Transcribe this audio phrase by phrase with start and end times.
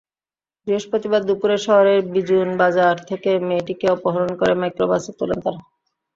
[0.67, 5.59] বৃহস্পতিবার দুপুরে শহরের বিজুল বাজার থেকে মেয়েটিকে অপহরণ করে মাইক্রোবাসে তোলেন তাঁরা।